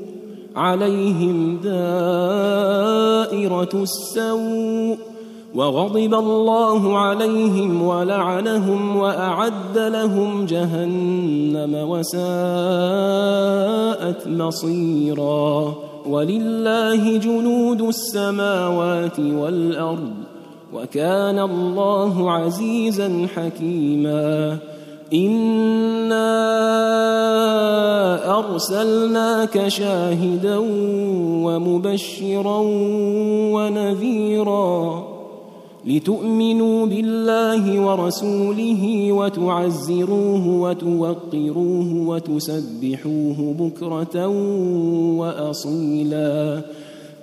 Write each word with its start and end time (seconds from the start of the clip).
عليهم 0.57 1.57
دائرة 1.63 1.83
السوء. 3.75 5.10
وغضب 5.55 6.15
الله 6.15 6.99
عليهم 6.99 7.83
ولعنهم 7.83 8.97
وأعد 8.97 9.79
لهم 9.79 10.47
جهنم 10.47 11.75
وساءت 11.91 12.21
مصيرا. 14.29 15.75
ولله 16.07 17.17
جنود 17.17 17.81
السماوات 17.83 19.21
والأرض 19.21 20.15
وكان 20.75 21.39
الله 21.39 22.31
عزيزا 22.31 23.27
حكيما. 23.37 24.59
إنا 25.15 26.31
أرسلناك 28.39 29.69
شاهدا 29.69 30.57
ومبشرا 31.45 32.59
ونذيرا. 33.55 35.10
لتؤمنوا 35.87 36.87
بالله 36.87 37.81
ورسوله 37.87 39.13
وتعزروه 39.13 40.49
وتوقروه 40.49 41.95
وتسبحوه 42.07 43.55
بكرة 43.59 44.27
وأصيلا. 45.19 46.63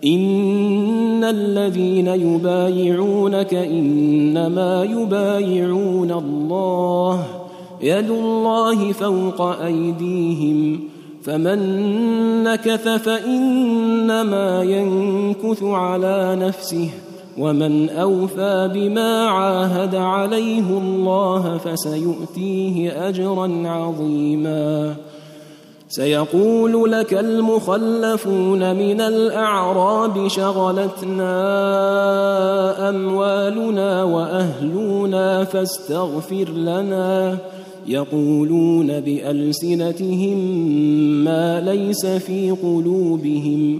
إن 0.05 1.23
الذين 1.23 2.07
يبايعونك 2.07 3.53
إنما 3.53 4.83
يبايعون 4.83 6.11
الله. 6.11 7.23
يد 7.81 8.09
الله 8.09 8.91
فوق 8.91 9.41
أيديهم. 9.41 10.79
فمن 11.23 11.59
نكث 12.43 12.87
فإنما 12.87 14.63
ينكث 14.63 15.63
على 15.63 16.37
نفسه. 16.41 16.89
ومن 17.37 17.89
أوفى 17.89 18.69
بما 18.73 19.27
عاهد 19.27 19.95
عليه 19.95 20.69
الله 20.69 21.57
فسيؤتيه 21.57 23.07
أجرا 23.09 23.67
عظيما. 23.67 24.95
سيقول 25.89 26.91
لك 26.91 27.13
المخلفون 27.13 28.75
من 28.75 29.01
الأعراب 29.01 30.27
شغلتنا 30.27 31.29
أموالنا 32.89 34.03
وأهلنا 34.03 35.43
فاستغفر 35.43 36.49
لنا. 36.49 37.37
يقولون 37.87 38.99
بألسنتهم 38.99 40.37
ما 41.23 41.61
ليس 41.61 42.05
في 42.05 42.51
قلوبهم. 42.51 43.79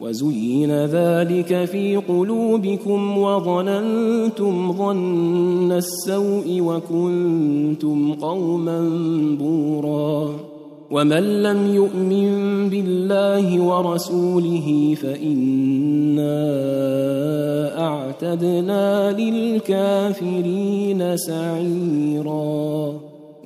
وزين 0.00 0.70
ذلك 0.70 1.64
في 1.64 1.96
قلوبكم 1.96 3.18
وظننتم 3.18 4.72
ظن 4.72 5.72
السوء 5.72 6.60
وكنتم 6.60 8.12
قوما 8.12 8.80
بورا. 9.38 10.30
ومن 10.90 11.42
لم 11.42 11.74
يؤمن 11.74 12.28
بالله 12.68 13.62
ورسوله 13.62 14.94
فإنا 15.02 16.38
أعتدنا 17.78 19.12
للكافرين 19.20 21.16
سعيرا. 21.16 22.92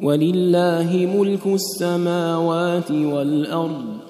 ولله 0.03 1.09
ملك 1.19 1.47
السماوات 1.47 2.91
والأرض 2.91 4.10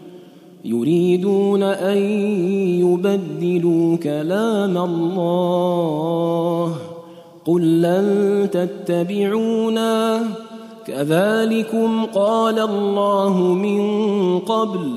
يريدون 0.65 1.63
أن 1.63 1.97
يبدلوا 2.81 3.97
كلام 3.97 4.77
الله. 4.77 6.75
قل 7.45 7.81
لن 7.81 8.47
تتبعونا. 8.51 10.23
كذلكم 10.87 12.05
قال 12.15 12.59
الله 12.59 13.37
من 13.37 13.81
قبل. 14.39 14.89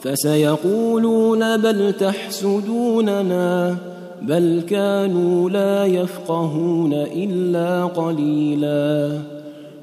فسيقولون 0.00 1.56
بل 1.56 1.92
تحسدوننا. 1.92 3.76
بل 4.22 4.62
كانوا 4.68 5.50
لا 5.50 5.86
يفقهون 5.86 6.92
إلا 6.92 7.84
قليلا. 7.84 9.18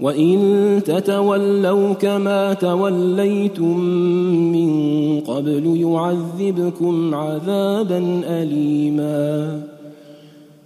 وان 0.00 0.80
تتولوا 0.84 1.92
كما 1.92 2.54
توليتم 2.54 3.80
من 4.52 5.20
قبل 5.20 5.80
يعذبكم 5.80 7.14
عذابا 7.14 8.22
اليما 8.26 9.60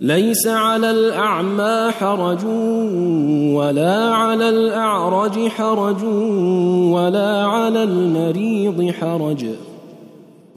ليس 0.01 0.47
على 0.47 0.91
الاعمى 0.91 1.91
حرج 1.91 2.45
ولا 3.55 4.15
على 4.15 4.49
الاعرج 4.49 5.49
حرج 5.49 6.05
ولا 6.95 7.45
على 7.45 7.83
المريض 7.83 8.91
حرج 8.91 9.47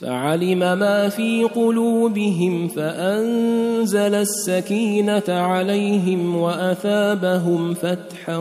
فعلم 0.00 0.58
ما 0.58 1.08
في 1.08 1.44
قلوبهم 1.44 2.68
فأنزل 2.68 4.14
السكينة 4.14 5.22
عليهم 5.28 6.36
وأثابهم 6.36 7.74
فتحا 7.74 8.38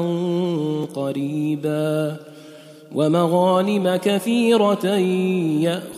قريبا 0.96 2.16
ومغانم 2.96 3.96
كثيرة 3.96 4.86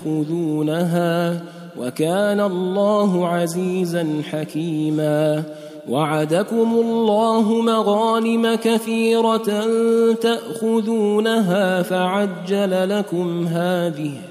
يأخذونها 0.06 1.42
وكان 1.80 2.42
الله 2.42 3.28
عزيزا 3.28 4.22
حكيما 4.32 5.44
وعدكم 5.90 6.74
الله 6.74 7.62
مغانم 7.62 8.56
كثيرة 8.56 9.66
تأخذونها 10.14 11.82
فعجل 11.82 12.90
لكم 12.90 13.48
هذه 13.48 14.31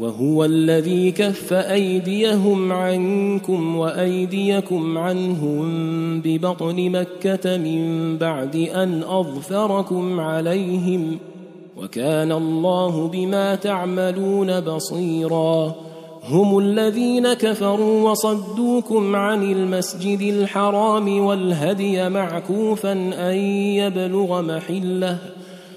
وهو 0.00 0.44
الذي 0.44 1.10
كف 1.10 1.52
أيديهم 1.52 2.72
عنكم 2.72 3.76
وأيديكم 3.76 4.98
عنهم 4.98 5.66
ببطن 6.20 6.90
مكة 6.90 7.56
من 7.56 8.16
بعد 8.18 8.56
أن 8.56 9.02
أظفركم 9.02 10.20
عليهم 10.20 11.18
وكان 11.76 12.32
الله 12.32 13.08
بما 13.08 13.54
تعملون 13.54 14.60
بصيرا. 14.60 15.74
هم 16.28 16.58
الذين 16.58 17.34
كفروا 17.34 18.10
وصدوكم 18.10 19.16
عن 19.16 19.52
المسجد 19.52 20.20
الحرام 20.20 21.24
والهدي 21.26 22.08
معكوفا 22.08 22.92
أن 23.30 23.36
يبلغ 23.76 24.42
محلة 24.42 25.18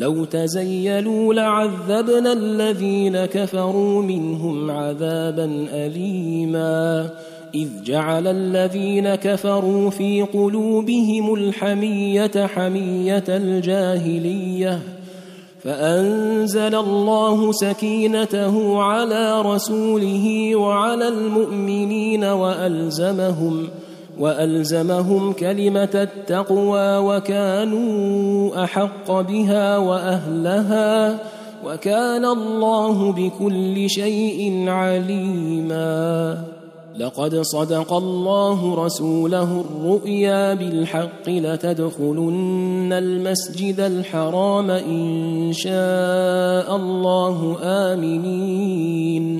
لو 0.00 0.24
تزيلوا 0.24 1.34
لعذبنا 1.34 2.32
الذين 2.32 3.24
كفروا 3.24 4.02
منهم 4.02 4.70
عذابا 4.70 5.66
اليما. 5.72 7.10
إذ 7.54 7.68
جعل 7.84 8.26
الذين 8.26 9.14
كفروا 9.14 9.90
في 9.90 10.22
قلوبهم 10.22 11.34
الحمية 11.34 12.46
حمية 12.46 13.24
الجاهلية. 13.28 14.78
فأنزل 15.64 16.74
الله 16.74 17.52
سكينته 17.52 18.82
على 18.82 19.42
رسوله 19.42 20.56
وعلى 20.56 21.08
المؤمنين 21.08 22.24
وألزمهم 22.24 23.68
وألزمهم 24.20 25.32
كلمة 25.32 25.88
التقوى 25.94 26.96
وكانوا 26.96 28.64
أحق 28.64 29.10
بها 29.20 29.78
وأهلها 29.78 31.18
وكان 31.64 32.24
الله 32.24 33.12
بكل 33.12 33.90
شيء 33.90 34.68
عليما. 34.68 36.38
لقد 36.98 37.36
صدق 37.36 37.92
الله 37.92 38.84
رسوله 38.84 39.60
الرؤيا 39.60 40.54
بالحق 40.54 41.28
لتدخلن 41.28 42.92
المسجد 42.92 43.80
الحرام 43.80 44.70
إن 44.70 45.52
شاء 45.52 46.76
الله 46.76 47.58
آمنين. 47.62 49.39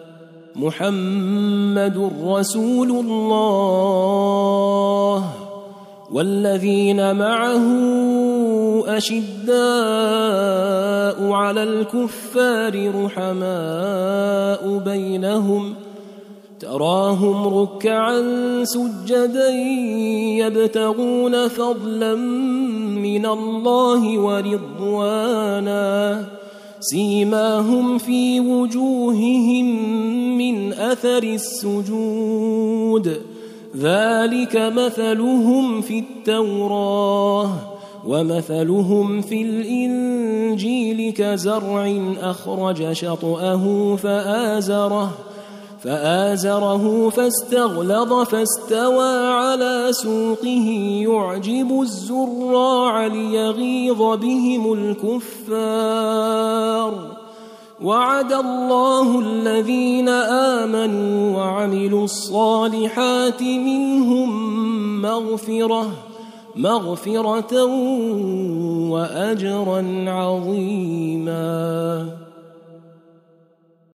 محمد 0.55 2.11
رسول 2.23 2.89
الله 2.91 3.81
والذين 6.11 7.15
معه 7.15 7.65
أشداء 8.87 9.51
على 11.31 11.63
الكفار 11.63 13.03
رحماء 13.05 14.77
بينهم 14.77 15.75
تراهم 16.59 17.59
ركعا 17.59 18.21
سجدا 18.63 19.49
يبتغون 20.39 21.47
فضلا 21.47 22.15
من 22.95 23.25
الله 23.25 24.19
ورضوانا 24.19 25.61
سيماهم 26.81 27.97
في 27.97 28.39
وجوههم 28.39 29.65
من 30.37 30.73
أثر 30.73 31.23
السجود. 31.23 33.21
ذلك 33.77 34.55
مثلهم 34.55 35.81
في 35.81 35.99
التوراه 35.99 37.49
ومثلهم 38.07 39.21
في 39.21 39.41
الإنجيل 39.41 41.13
كزرع 41.13 42.13
أخرج 42.21 42.91
شطأه 42.91 43.95
فآزره. 43.95 45.11
فآزره 45.83 47.09
فاستغلظ 47.09 48.13
فاستوى 48.13 49.33
على 49.33 49.87
سوقه 49.91 50.67
يعجب 51.07 51.81
الزراع 51.81 53.07
ليغيظ 53.07 53.97
بهم 53.97 54.73
الكفار. 54.73 56.31
وعد 57.83 58.33
الله 58.33 59.19
الذين 59.19 60.09
آمنوا 60.59 61.37
وعملوا 61.37 62.03
الصالحات 62.03 63.41
منهم 63.41 64.31
مغفرة 65.01 65.87
مغفرة 66.55 67.65
وأجرا 68.91 70.05
عظيما. 70.07 72.20